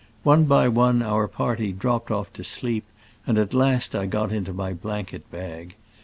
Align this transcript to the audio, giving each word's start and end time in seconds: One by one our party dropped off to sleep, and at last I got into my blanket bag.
One 0.23 0.45
by 0.45 0.67
one 0.67 1.03
our 1.03 1.27
party 1.27 1.71
dropped 1.71 2.09
off 2.09 2.33
to 2.33 2.43
sleep, 2.43 2.85
and 3.27 3.37
at 3.37 3.53
last 3.53 3.95
I 3.95 4.07
got 4.07 4.31
into 4.31 4.51
my 4.51 4.73
blanket 4.73 5.29
bag. 5.29 5.75